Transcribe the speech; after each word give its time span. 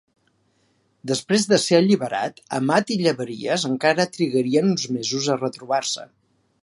Després 1.09 1.43
de 1.51 1.59
ser 1.63 1.75
alliberat, 1.81 2.41
Amat 2.59 2.95
i 2.95 2.97
Llaveries 3.03 3.67
encara 3.69 4.09
trigarien 4.17 4.73
uns 4.75 4.87
mesos 4.97 5.29
a 5.35 5.39
retrobar-se. 5.43 6.09